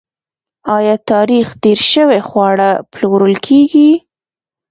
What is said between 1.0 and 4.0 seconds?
تاریخ تیر شوي خواړه پلورل کیږي؟